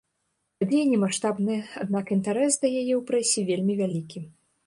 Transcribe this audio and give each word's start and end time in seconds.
Падзея 0.61 0.85
не 0.91 0.97
маштабная, 1.03 1.57
аднак 1.83 2.05
інтарэс 2.17 2.53
да 2.63 2.67
яе 2.81 2.93
ў 2.99 3.03
прэсе 3.13 3.39
вельмі 3.51 3.73
вялікі. 3.83 4.19